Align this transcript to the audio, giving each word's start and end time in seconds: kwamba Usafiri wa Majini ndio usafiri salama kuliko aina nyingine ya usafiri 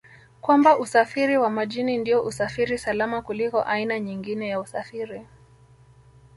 kwamba 0.41 0.77
Usafiri 0.79 1.37
wa 1.37 1.49
Majini 1.49 1.97
ndio 1.97 2.23
usafiri 2.23 2.77
salama 2.77 3.21
kuliko 3.21 3.61
aina 3.61 3.99
nyingine 3.99 4.47
ya 4.47 4.59
usafiri 4.59 5.27